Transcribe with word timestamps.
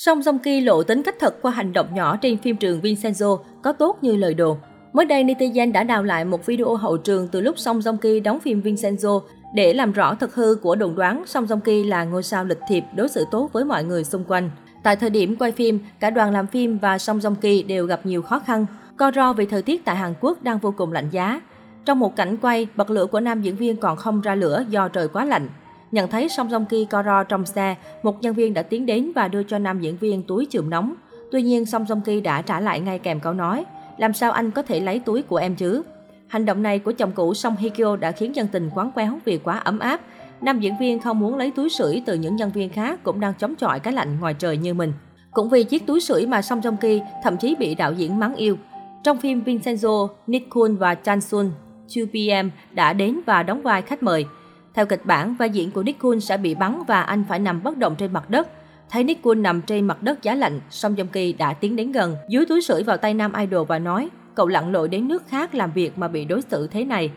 Song 0.00 0.20
Joong 0.20 0.38
Ki 0.38 0.60
lộ 0.60 0.82
tính 0.82 1.02
cách 1.02 1.14
thật 1.20 1.42
qua 1.42 1.52
hành 1.52 1.72
động 1.72 1.94
nhỏ 1.94 2.16
trên 2.16 2.38
phim 2.38 2.56
trường 2.56 2.80
Vincenzo 2.80 3.38
có 3.62 3.72
tốt 3.72 3.98
như 4.02 4.16
lời 4.16 4.34
đồn. 4.34 4.58
Mới 4.92 5.06
đây, 5.06 5.24
netizen 5.24 5.72
đã 5.72 5.84
đào 5.84 6.02
lại 6.02 6.24
một 6.24 6.46
video 6.46 6.74
hậu 6.74 6.96
trường 6.96 7.28
từ 7.28 7.40
lúc 7.40 7.58
Song 7.58 7.78
Joong 7.78 7.96
Ki 7.96 8.20
đóng 8.20 8.40
phim 8.40 8.60
Vincenzo 8.60 9.20
để 9.54 9.74
làm 9.74 9.92
rõ 9.92 10.14
thật 10.14 10.34
hư 10.34 10.54
của 10.54 10.74
đồn 10.74 10.94
đoán 10.94 11.22
Song 11.26 11.46
Joong 11.46 11.60
Ki 11.60 11.84
là 11.84 12.04
ngôi 12.04 12.22
sao 12.22 12.44
lịch 12.44 12.58
thiệp 12.68 12.84
đối 12.96 13.08
xử 13.08 13.24
tốt 13.30 13.50
với 13.52 13.64
mọi 13.64 13.84
người 13.84 14.04
xung 14.04 14.24
quanh. 14.24 14.50
Tại 14.82 14.96
thời 14.96 15.10
điểm 15.10 15.36
quay 15.36 15.52
phim, 15.52 15.78
cả 16.00 16.10
đoàn 16.10 16.32
làm 16.32 16.46
phim 16.46 16.78
và 16.78 16.98
Song 16.98 17.18
Joong 17.18 17.34
Ki 17.34 17.62
đều 17.62 17.86
gặp 17.86 18.06
nhiều 18.06 18.22
khó 18.22 18.38
khăn. 18.38 18.66
Co 18.96 19.10
ro 19.14 19.32
vì 19.32 19.46
thời 19.46 19.62
tiết 19.62 19.84
tại 19.84 19.96
Hàn 19.96 20.14
Quốc 20.20 20.42
đang 20.42 20.58
vô 20.58 20.74
cùng 20.76 20.92
lạnh 20.92 21.08
giá. 21.10 21.40
Trong 21.84 21.98
một 21.98 22.16
cảnh 22.16 22.36
quay, 22.36 22.66
bật 22.76 22.90
lửa 22.90 23.06
của 23.06 23.20
nam 23.20 23.42
diễn 23.42 23.56
viên 23.56 23.76
còn 23.76 23.96
không 23.96 24.20
ra 24.20 24.34
lửa 24.34 24.64
do 24.68 24.88
trời 24.88 25.08
quá 25.08 25.24
lạnh. 25.24 25.48
Nhận 25.92 26.10
thấy 26.10 26.28
Song 26.28 26.48
Song 26.50 26.66
Ki 26.66 26.84
co 26.84 27.02
ro 27.02 27.24
trong 27.24 27.46
xe, 27.46 27.76
một 28.02 28.22
nhân 28.22 28.34
viên 28.34 28.54
đã 28.54 28.62
tiến 28.62 28.86
đến 28.86 29.12
và 29.14 29.28
đưa 29.28 29.42
cho 29.42 29.58
nam 29.58 29.80
diễn 29.80 29.96
viên 29.96 30.22
túi 30.22 30.46
chườm 30.50 30.70
nóng. 30.70 30.94
Tuy 31.32 31.42
nhiên, 31.42 31.66
Song 31.66 31.86
Song 31.88 32.00
Ki 32.00 32.20
đã 32.20 32.42
trả 32.42 32.60
lại 32.60 32.80
ngay 32.80 32.98
kèm 32.98 33.20
câu 33.20 33.32
nói, 33.32 33.64
làm 33.98 34.12
sao 34.12 34.32
anh 34.32 34.50
có 34.50 34.62
thể 34.62 34.80
lấy 34.80 34.98
túi 34.98 35.22
của 35.22 35.36
em 35.36 35.54
chứ? 35.54 35.82
Hành 36.28 36.44
động 36.44 36.62
này 36.62 36.78
của 36.78 36.92
chồng 36.92 37.12
cũ 37.12 37.34
Song 37.34 37.56
Hye 37.56 37.68
Kyo 37.68 37.96
đã 37.96 38.12
khiến 38.12 38.36
dân 38.36 38.46
tình 38.46 38.70
quán 38.74 38.90
quéo 38.90 39.18
vì 39.24 39.38
quá 39.38 39.58
ấm 39.58 39.78
áp. 39.78 40.00
Nam 40.40 40.60
diễn 40.60 40.74
viên 40.80 41.00
không 41.00 41.20
muốn 41.20 41.36
lấy 41.36 41.50
túi 41.50 41.68
sưởi 41.68 42.02
từ 42.06 42.14
những 42.14 42.36
nhân 42.36 42.50
viên 42.54 42.70
khác 42.70 43.00
cũng 43.02 43.20
đang 43.20 43.34
chống 43.38 43.54
chọi 43.56 43.80
cái 43.80 43.92
lạnh 43.92 44.20
ngoài 44.20 44.34
trời 44.34 44.56
như 44.56 44.74
mình. 44.74 44.92
Cũng 45.32 45.48
vì 45.48 45.64
chiếc 45.64 45.86
túi 45.86 46.00
sưởi 46.00 46.26
mà 46.26 46.42
Song 46.42 46.60
Joong 46.60 46.76
Ki 46.76 47.00
thậm 47.24 47.36
chí 47.36 47.54
bị 47.58 47.74
đạo 47.74 47.92
diễn 47.92 48.18
mắng 48.18 48.34
yêu. 48.34 48.56
Trong 49.04 49.18
phim 49.18 49.42
Vincenzo, 49.44 50.08
Nick 50.26 50.50
Kun 50.50 50.76
và 50.76 50.94
Chan 50.94 51.20
Sun 51.20 51.50
2PM 51.88 52.50
đã 52.72 52.92
đến 52.92 53.20
và 53.26 53.42
đóng 53.42 53.62
vai 53.62 53.82
khách 53.82 54.02
mời. 54.02 54.24
Theo 54.74 54.86
kịch 54.86 55.06
bản, 55.06 55.34
vai 55.34 55.50
diễn 55.50 55.70
của 55.70 55.82
Nick 55.82 55.98
Kuhn 55.98 56.20
sẽ 56.20 56.36
bị 56.36 56.54
bắn 56.54 56.82
và 56.86 57.02
anh 57.02 57.24
phải 57.28 57.38
nằm 57.38 57.62
bất 57.62 57.78
động 57.78 57.94
trên 57.98 58.12
mặt 58.12 58.30
đất. 58.30 58.48
Thấy 58.90 59.04
Nick 59.04 59.22
Kuhn 59.22 59.42
nằm 59.42 59.62
trên 59.62 59.86
mặt 59.86 60.02
đất 60.02 60.22
giá 60.22 60.34
lạnh, 60.34 60.60
Song 60.70 60.94
Joong 60.94 61.06
Ki 61.06 61.32
đã 61.32 61.52
tiến 61.52 61.76
đến 61.76 61.92
gần, 61.92 62.16
dưới 62.28 62.46
túi 62.46 62.60
sưởi 62.60 62.82
vào 62.82 62.96
tay 62.96 63.14
nam 63.14 63.32
idol 63.32 63.66
và 63.66 63.78
nói, 63.78 64.08
cậu 64.34 64.48
lặn 64.48 64.72
lội 64.72 64.88
đến 64.88 65.08
nước 65.08 65.22
khác 65.28 65.54
làm 65.54 65.72
việc 65.72 65.98
mà 65.98 66.08
bị 66.08 66.24
đối 66.24 66.42
xử 66.42 66.66
thế 66.66 66.84
này. 66.84 67.10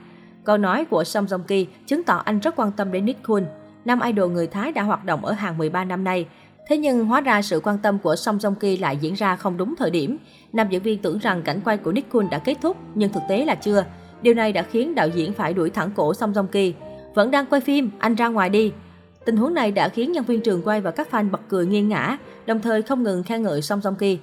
Câu 0.44 0.58
nói 0.58 0.86
của 0.86 1.04
Song 1.04 1.26
Joong 1.26 1.44
Ki 1.44 1.68
chứng 1.86 2.04
tỏ 2.04 2.22
anh 2.26 2.40
rất 2.40 2.56
quan 2.56 2.72
tâm 2.72 2.92
đến 2.92 3.06
Nick 3.06 3.24
Kuhn. 3.28 3.46
Nam 3.86 4.00
idol 4.02 4.32
người 4.32 4.48
Thái 4.48 4.72
đã 4.72 4.84
hoạt 4.84 5.06
động 5.06 5.26
ở 5.26 5.32
Hàn 5.32 5.58
13 5.58 5.84
năm 5.84 6.04
nay. 6.04 6.26
Thế 6.68 6.78
nhưng 6.78 7.06
hóa 7.06 7.22
ra 7.22 7.42
sự 7.42 7.60
quan 7.64 7.78
tâm 7.78 8.00
của 8.00 8.16
Song 8.16 8.38
Joong 8.38 8.56
Ki 8.56 8.78
lại 8.78 8.98
diễn 8.98 9.14
ra 9.14 9.36
không 9.36 9.58
đúng 9.58 9.76
thời 9.76 9.90
điểm. 9.90 10.18
Nam 10.54 10.68
diễn 10.70 10.82
viên 10.82 11.02
tưởng 11.02 11.18
rằng 11.18 11.42
cảnh 11.42 11.60
quay 11.66 11.78
của 11.78 11.92
Nick 11.92 12.12
Kuhn 12.12 12.30
đã 12.30 12.38
kết 12.38 12.58
thúc, 12.62 12.78
nhưng 12.96 13.12
thực 13.12 13.24
tế 13.30 13.46
là 13.46 13.56
chưa. 13.56 13.86
Điều 14.22 14.34
này 14.34 14.54
đã 14.54 14.62
khiến 14.62 14.96
đạo 14.96 15.08
diễn 15.08 15.34
phải 15.34 15.54
đuổi 15.54 15.70
thẳng 15.70 15.90
cổ 15.96 16.14
Song 16.14 16.34
Joong 16.34 16.48
Ki. 16.48 16.74
Vẫn 17.14 17.32
đang 17.32 17.46
quay 17.46 17.62
phim, 17.62 17.92
anh 18.00 18.16
ra 18.16 18.28
ngoài 18.28 18.50
đi. 18.50 18.72
Tình 19.26 19.38
huống 19.38 19.54
này 19.54 19.72
đã 19.72 19.90
khiến 19.90 20.12
nhân 20.12 20.24
viên 20.24 20.42
trường 20.42 20.62
quay 20.64 20.82
và 20.82 20.92
các 20.92 21.08
fan 21.12 21.32
bật 21.32 21.42
cười 21.50 21.66
nghiêng 21.66 21.90
ngã, 21.90 22.18
đồng 22.46 22.60
thời 22.62 22.82
không 22.82 23.04
ngừng 23.04 23.24
khen 23.24 23.42
ngợi 23.42 23.62
Song 23.62 23.80
Joong 23.80 23.96
Ki. 23.96 24.20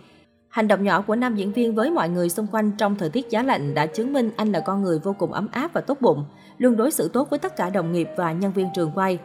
Hành 0.48 0.68
động 0.68 0.84
nhỏ 0.84 1.00
của 1.00 1.16
nam 1.16 1.36
diễn 1.36 1.52
viên 1.52 1.74
với 1.74 1.90
mọi 1.90 2.08
người 2.08 2.28
xung 2.28 2.46
quanh 2.46 2.70
trong 2.78 2.96
thời 2.96 3.10
tiết 3.10 3.30
giá 3.30 3.42
lạnh 3.42 3.74
đã 3.74 3.86
chứng 3.86 4.12
minh 4.12 4.30
anh 4.36 4.52
là 4.52 4.60
con 4.60 4.82
người 4.82 4.98
vô 4.98 5.14
cùng 5.18 5.32
ấm 5.32 5.48
áp 5.52 5.72
và 5.72 5.80
tốt 5.80 5.98
bụng, 6.00 6.24
luôn 6.58 6.76
đối 6.76 6.90
xử 6.90 7.08
tốt 7.08 7.30
với 7.30 7.38
tất 7.38 7.56
cả 7.56 7.70
đồng 7.70 7.92
nghiệp 7.92 8.08
và 8.16 8.32
nhân 8.32 8.52
viên 8.52 8.68
trường 8.74 8.90
quay. 8.94 9.18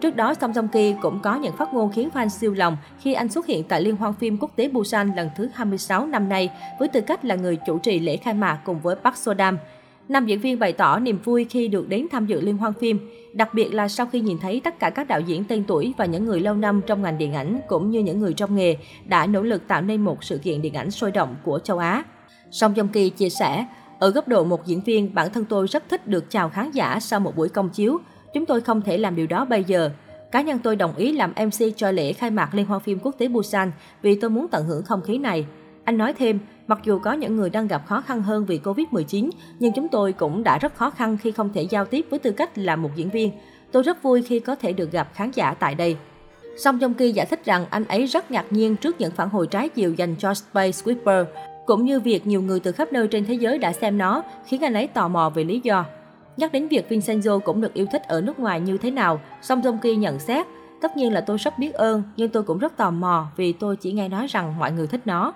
Trước 0.00 0.16
đó, 0.16 0.34
Song 0.34 0.52
Joong 0.52 0.68
Ki 0.68 0.94
cũng 1.02 1.20
có 1.22 1.36
những 1.36 1.56
phát 1.56 1.74
ngôn 1.74 1.92
khiến 1.92 2.08
fan 2.14 2.28
siêu 2.28 2.54
lòng 2.54 2.76
khi 3.00 3.12
anh 3.12 3.28
xuất 3.28 3.46
hiện 3.46 3.64
tại 3.68 3.82
Liên 3.82 3.96
hoan 3.96 4.12
phim 4.12 4.38
quốc 4.38 4.50
tế 4.56 4.68
Busan 4.68 5.12
lần 5.16 5.30
thứ 5.36 5.48
26 5.54 6.06
năm 6.06 6.28
nay 6.28 6.50
với 6.78 6.88
tư 6.88 7.00
cách 7.00 7.24
là 7.24 7.34
người 7.34 7.58
chủ 7.66 7.78
trì 7.78 7.98
lễ 7.98 8.16
khai 8.16 8.34
mạc 8.34 8.58
cùng 8.64 8.80
với 8.80 8.96
Park 8.96 9.16
So 9.16 9.34
Dam. 9.34 9.58
Nam 10.10 10.26
diễn 10.26 10.40
viên 10.40 10.58
bày 10.58 10.72
tỏ 10.72 10.98
niềm 10.98 11.18
vui 11.24 11.46
khi 11.50 11.68
được 11.68 11.88
đến 11.88 12.06
tham 12.10 12.26
dự 12.26 12.40
liên 12.40 12.56
hoan 12.56 12.72
phim, 12.80 12.98
đặc 13.32 13.54
biệt 13.54 13.74
là 13.74 13.88
sau 13.88 14.06
khi 14.06 14.20
nhìn 14.20 14.38
thấy 14.38 14.60
tất 14.64 14.78
cả 14.78 14.90
các 14.90 15.08
đạo 15.08 15.20
diễn 15.20 15.44
tên 15.44 15.64
tuổi 15.66 15.94
và 15.96 16.04
những 16.04 16.24
người 16.24 16.40
lâu 16.40 16.54
năm 16.54 16.80
trong 16.86 17.02
ngành 17.02 17.18
điện 17.18 17.32
ảnh 17.32 17.60
cũng 17.68 17.90
như 17.90 18.00
những 18.00 18.20
người 18.20 18.32
trong 18.32 18.56
nghề 18.56 18.76
đã 19.04 19.26
nỗ 19.26 19.42
lực 19.42 19.68
tạo 19.68 19.82
nên 19.82 20.00
một 20.00 20.24
sự 20.24 20.38
kiện 20.38 20.62
điện 20.62 20.74
ảnh 20.74 20.90
sôi 20.90 21.10
động 21.10 21.36
của 21.44 21.58
châu 21.58 21.78
Á. 21.78 22.04
Song 22.50 22.74
Jong 22.74 22.88
Ki 22.88 23.10
chia 23.10 23.28
sẻ, 23.28 23.66
ở 23.98 24.10
góc 24.10 24.28
độ 24.28 24.44
một 24.44 24.66
diễn 24.66 24.80
viên, 24.80 25.14
bản 25.14 25.32
thân 25.32 25.44
tôi 25.44 25.66
rất 25.66 25.88
thích 25.88 26.06
được 26.06 26.30
chào 26.30 26.50
khán 26.50 26.70
giả 26.70 27.00
sau 27.00 27.20
một 27.20 27.36
buổi 27.36 27.48
công 27.48 27.68
chiếu. 27.68 27.98
Chúng 28.34 28.46
tôi 28.46 28.60
không 28.60 28.82
thể 28.82 28.98
làm 28.98 29.16
điều 29.16 29.26
đó 29.26 29.44
bây 29.44 29.64
giờ. 29.64 29.90
Cá 30.32 30.40
nhân 30.40 30.58
tôi 30.62 30.76
đồng 30.76 30.96
ý 30.96 31.12
làm 31.12 31.32
MC 31.46 31.76
cho 31.76 31.90
lễ 31.90 32.12
khai 32.12 32.30
mạc 32.30 32.54
Liên 32.54 32.66
hoan 32.66 32.80
phim 32.80 32.98
quốc 32.98 33.14
tế 33.18 33.28
Busan 33.28 33.72
vì 34.02 34.14
tôi 34.14 34.30
muốn 34.30 34.48
tận 34.48 34.66
hưởng 34.66 34.82
không 34.82 35.02
khí 35.02 35.18
này. 35.18 35.46
Anh 35.84 35.98
nói 35.98 36.12
thêm, 36.12 36.38
mặc 36.66 36.78
dù 36.84 36.98
có 36.98 37.12
những 37.12 37.36
người 37.36 37.50
đang 37.50 37.68
gặp 37.68 37.86
khó 37.86 38.00
khăn 38.00 38.22
hơn 38.22 38.44
vì 38.44 38.60
Covid-19, 38.64 39.30
nhưng 39.58 39.72
chúng 39.72 39.88
tôi 39.88 40.12
cũng 40.12 40.44
đã 40.44 40.58
rất 40.58 40.74
khó 40.74 40.90
khăn 40.90 41.16
khi 41.16 41.32
không 41.32 41.50
thể 41.54 41.62
giao 41.62 41.84
tiếp 41.84 42.06
với 42.10 42.18
tư 42.18 42.30
cách 42.30 42.58
là 42.58 42.76
một 42.76 42.90
diễn 42.96 43.10
viên. 43.10 43.30
Tôi 43.72 43.82
rất 43.82 44.02
vui 44.02 44.22
khi 44.22 44.40
có 44.40 44.54
thể 44.54 44.72
được 44.72 44.92
gặp 44.92 45.08
khán 45.14 45.30
giả 45.34 45.54
tại 45.54 45.74
đây. 45.74 45.96
Song 46.56 46.78
Jong 46.78 46.94
Ki 46.94 47.12
giải 47.12 47.26
thích 47.26 47.44
rằng 47.44 47.66
anh 47.70 47.84
ấy 47.84 48.06
rất 48.06 48.30
ngạc 48.30 48.44
nhiên 48.50 48.76
trước 48.76 49.00
những 49.00 49.12
phản 49.12 49.28
hồi 49.28 49.46
trái 49.46 49.68
chiều 49.68 49.94
dành 49.94 50.16
cho 50.18 50.34
Space 50.34 50.78
Whisper, 50.84 51.24
cũng 51.66 51.84
như 51.84 52.00
việc 52.00 52.26
nhiều 52.26 52.42
người 52.42 52.60
từ 52.60 52.72
khắp 52.72 52.92
nơi 52.92 53.08
trên 53.08 53.24
thế 53.24 53.34
giới 53.34 53.58
đã 53.58 53.72
xem 53.72 53.98
nó, 53.98 54.22
khiến 54.46 54.64
anh 54.64 54.74
ấy 54.74 54.86
tò 54.86 55.08
mò 55.08 55.30
về 55.34 55.44
lý 55.44 55.60
do. 55.64 55.84
Nhắc 56.36 56.52
đến 56.52 56.68
việc 56.68 56.86
Vincenzo 56.88 57.38
cũng 57.38 57.60
được 57.60 57.74
yêu 57.74 57.86
thích 57.92 58.02
ở 58.08 58.20
nước 58.20 58.38
ngoài 58.38 58.60
như 58.60 58.78
thế 58.78 58.90
nào, 58.90 59.20
Song 59.42 59.60
Jong 59.60 59.78
Ki 59.78 59.96
nhận 59.96 60.18
xét, 60.18 60.46
tất 60.80 60.96
nhiên 60.96 61.12
là 61.12 61.20
tôi 61.20 61.36
rất 61.36 61.58
biết 61.58 61.72
ơn, 61.72 62.02
nhưng 62.16 62.28
tôi 62.28 62.42
cũng 62.42 62.58
rất 62.58 62.76
tò 62.76 62.90
mò 62.90 63.26
vì 63.36 63.52
tôi 63.52 63.76
chỉ 63.76 63.92
nghe 63.92 64.08
nói 64.08 64.26
rằng 64.26 64.58
mọi 64.58 64.72
người 64.72 64.86
thích 64.86 65.00
nó. 65.04 65.32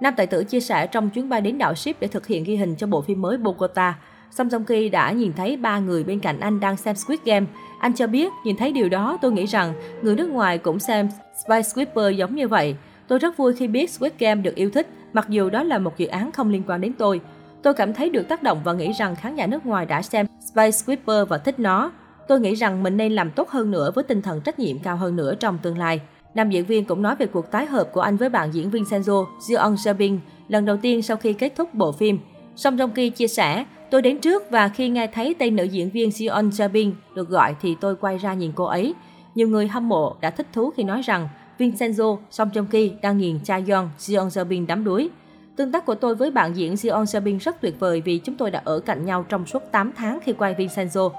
Nam 0.00 0.14
tài 0.16 0.26
tử 0.26 0.44
chia 0.44 0.60
sẻ 0.60 0.86
trong 0.86 1.10
chuyến 1.10 1.28
bay 1.28 1.40
đến 1.40 1.58
đảo 1.58 1.74
Ship 1.74 2.00
để 2.00 2.08
thực 2.08 2.26
hiện 2.26 2.44
ghi 2.44 2.56
hình 2.56 2.74
cho 2.76 2.86
bộ 2.86 3.02
phim 3.02 3.22
mới 3.22 3.36
Bogota. 3.36 3.94
Song 4.30 4.50
song 4.50 4.64
Ki 4.64 4.88
đã 4.88 5.12
nhìn 5.12 5.32
thấy 5.32 5.56
ba 5.56 5.78
người 5.78 6.04
bên 6.04 6.20
cạnh 6.20 6.40
anh 6.40 6.60
đang 6.60 6.76
xem 6.76 6.96
Squid 6.96 7.20
Game. 7.24 7.46
Anh 7.80 7.92
cho 7.94 8.06
biết, 8.06 8.32
nhìn 8.44 8.56
thấy 8.56 8.72
điều 8.72 8.88
đó 8.88 9.18
tôi 9.22 9.32
nghĩ 9.32 9.46
rằng 9.46 9.74
người 10.02 10.16
nước 10.16 10.30
ngoài 10.30 10.58
cũng 10.58 10.78
xem 10.78 11.08
Spy 11.44 11.62
Squidper 11.62 12.16
giống 12.16 12.34
như 12.34 12.48
vậy. 12.48 12.76
Tôi 13.08 13.18
rất 13.18 13.36
vui 13.36 13.54
khi 13.56 13.68
biết 13.68 13.90
Squid 13.90 14.12
Game 14.18 14.42
được 14.42 14.54
yêu 14.54 14.70
thích, 14.70 14.88
mặc 15.12 15.26
dù 15.28 15.50
đó 15.50 15.62
là 15.62 15.78
một 15.78 15.98
dự 15.98 16.06
án 16.06 16.32
không 16.32 16.50
liên 16.50 16.62
quan 16.66 16.80
đến 16.80 16.92
tôi. 16.98 17.20
Tôi 17.62 17.74
cảm 17.74 17.94
thấy 17.94 18.10
được 18.10 18.28
tác 18.28 18.42
động 18.42 18.60
và 18.64 18.72
nghĩ 18.72 18.92
rằng 18.92 19.16
khán 19.16 19.36
giả 19.36 19.46
nước 19.46 19.66
ngoài 19.66 19.86
đã 19.86 20.02
xem 20.02 20.26
Spy 20.52 20.72
Squidper 20.72 21.28
và 21.28 21.38
thích 21.38 21.58
nó. 21.58 21.92
Tôi 22.28 22.40
nghĩ 22.40 22.54
rằng 22.54 22.82
mình 22.82 22.96
nên 22.96 23.12
làm 23.12 23.30
tốt 23.30 23.50
hơn 23.50 23.70
nữa 23.70 23.90
với 23.94 24.04
tinh 24.04 24.22
thần 24.22 24.40
trách 24.40 24.58
nhiệm 24.58 24.78
cao 24.78 24.96
hơn 24.96 25.16
nữa 25.16 25.34
trong 25.40 25.58
tương 25.58 25.78
lai. 25.78 26.00
Nam 26.36 26.50
diễn 26.50 26.64
viên 26.64 26.84
cũng 26.84 27.02
nói 27.02 27.16
về 27.16 27.26
cuộc 27.26 27.50
tái 27.50 27.66
hợp 27.66 27.92
của 27.92 28.00
anh 28.00 28.16
với 28.16 28.28
bạn 28.28 28.54
diễn 28.54 28.70
viên 28.70 28.82
Senzo, 28.82 29.26
Jeon 29.40 29.76
Sebin, 29.76 30.18
lần 30.48 30.64
đầu 30.64 30.76
tiên 30.76 31.02
sau 31.02 31.16
khi 31.16 31.32
kết 31.32 31.52
thúc 31.56 31.74
bộ 31.74 31.92
phim. 31.92 32.18
Song 32.56 32.76
Jong 32.76 32.88
Ki 32.88 33.10
chia 33.10 33.26
sẻ, 33.26 33.64
tôi 33.90 34.02
đến 34.02 34.18
trước 34.18 34.50
và 34.50 34.68
khi 34.68 34.88
nghe 34.88 35.06
thấy 35.06 35.34
tên 35.38 35.56
nữ 35.56 35.64
diễn 35.64 35.90
viên 35.90 36.10
Jeon 36.10 36.50
Sebin 36.50 36.92
được 37.14 37.28
gọi 37.28 37.56
thì 37.62 37.76
tôi 37.80 37.96
quay 37.96 38.18
ra 38.18 38.34
nhìn 38.34 38.52
cô 38.54 38.64
ấy. 38.64 38.94
Nhiều 39.34 39.48
người 39.48 39.68
hâm 39.68 39.88
mộ 39.88 40.16
đã 40.20 40.30
thích 40.30 40.46
thú 40.52 40.70
khi 40.70 40.82
nói 40.82 41.02
rằng 41.02 41.28
Vincenzo 41.58 42.18
Song 42.30 42.48
Jong 42.54 42.66
Ki 42.66 42.92
đang 43.02 43.18
nghiền 43.18 43.38
cha 43.44 43.60
Yeon 43.66 43.88
Jeon 43.98 44.28
Sebin 44.28 44.66
đắm 44.66 44.84
đuối. 44.84 45.10
Tương 45.56 45.72
tác 45.72 45.86
của 45.86 45.94
tôi 45.94 46.14
với 46.14 46.30
bạn 46.30 46.56
diễn 46.56 46.74
Jeon 46.74 47.04
Sebin 47.04 47.38
rất 47.38 47.60
tuyệt 47.60 47.80
vời 47.80 48.00
vì 48.00 48.18
chúng 48.18 48.36
tôi 48.36 48.50
đã 48.50 48.62
ở 48.64 48.78
cạnh 48.78 49.04
nhau 49.04 49.24
trong 49.28 49.46
suốt 49.46 49.62
8 49.72 49.92
tháng 49.96 50.18
khi 50.24 50.32
quay 50.32 50.54
Vincenzo. 50.54 51.10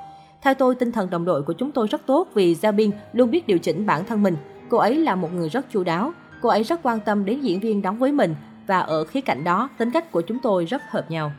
Theo 0.41 0.53
tôi, 0.53 0.75
tinh 0.75 0.91
thần 0.91 1.09
đồng 1.09 1.25
đội 1.25 1.43
của 1.43 1.53
chúng 1.53 1.71
tôi 1.71 1.87
rất 1.87 2.05
tốt 2.05 2.27
vì 2.33 2.53
Jabin 2.53 2.91
luôn 3.13 3.31
biết 3.31 3.47
điều 3.47 3.57
chỉnh 3.57 3.85
bản 3.85 4.05
thân 4.05 4.23
mình. 4.23 4.35
Cô 4.69 4.77
ấy 4.77 4.95
là 4.95 5.15
một 5.15 5.33
người 5.33 5.49
rất 5.49 5.65
chu 5.71 5.83
đáo. 5.83 6.13
Cô 6.41 6.49
ấy 6.49 6.63
rất 6.63 6.79
quan 6.83 6.99
tâm 6.99 7.25
đến 7.25 7.41
diễn 7.41 7.59
viên 7.59 7.81
đóng 7.81 7.97
với 7.97 8.11
mình 8.11 8.35
và 8.67 8.79
ở 8.79 9.03
khía 9.03 9.21
cạnh 9.21 9.43
đó, 9.43 9.69
tính 9.77 9.91
cách 9.91 10.11
của 10.11 10.21
chúng 10.21 10.39
tôi 10.39 10.65
rất 10.65 10.81
hợp 10.89 11.11
nhau. 11.11 11.31